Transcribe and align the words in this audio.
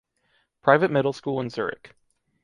Private 0.63 0.89
middle 0.89 1.13
school 1.13 1.39
in 1.39 1.51
Zurich. 1.51 1.93